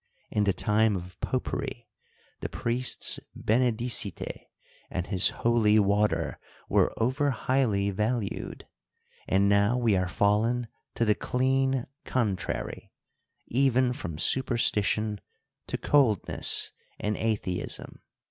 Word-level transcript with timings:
—In 0.31 0.45
the 0.45 0.51
time 0.51 0.95
of 0.95 1.19
popery, 1.21 1.87
the 2.39 2.49
priest's 2.49 3.19
henedicite 3.39 4.47
and 4.89 5.05
his 5.05 5.29
holy 5.29 5.77
water 5.77 6.39
were 6.67 6.91
over 6.97 7.29
highly 7.29 7.91
valued; 7.91 8.65
and 9.27 9.47
now 9.47 9.77
we 9.77 9.95
are 9.95 10.07
fallen 10.07 10.67
to 10.95 11.05
the 11.05 11.13
clean 11.13 11.85
contrary; 12.03 12.91
even 13.45 13.93
from 13.93 14.17
superstition 14.17 15.21
to 15.67 15.77
coldness 15.77 16.71
and 16.99 17.15
atheism. 17.15 17.99